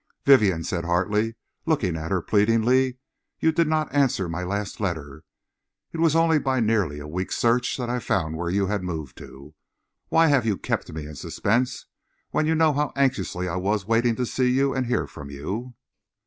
"Vivienne," 0.25 0.63
said 0.63 0.83
Hartley, 0.83 1.35
looking 1.67 1.95
at 1.95 2.09
her 2.09 2.23
pleadingly, 2.23 2.97
"you 3.39 3.51
did 3.51 3.67
not 3.67 3.93
answer 3.93 4.27
my 4.27 4.43
last 4.43 4.79
letter. 4.79 5.23
It 5.91 5.99
was 5.99 6.15
only 6.15 6.39
by 6.39 6.59
nearly 6.59 6.97
a 6.99 7.05
week's 7.07 7.37
search 7.37 7.77
that 7.77 7.87
I 7.87 7.99
found 7.99 8.35
where 8.35 8.49
you 8.49 8.65
had 8.65 8.81
moved 8.81 9.15
to. 9.19 9.53
Why 10.09 10.25
have 10.25 10.43
you 10.43 10.57
kept 10.57 10.91
me 10.91 11.05
in 11.05 11.13
suspense 11.13 11.85
when 12.31 12.47
you 12.47 12.55
knew 12.55 12.73
how 12.73 12.91
anxiously 12.95 13.47
I 13.47 13.57
was 13.57 13.85
waiting 13.85 14.15
to 14.15 14.25
see 14.25 14.49
you 14.49 14.73
and 14.73 14.87
hear 14.87 15.05
from 15.05 15.29
you?" 15.29 15.75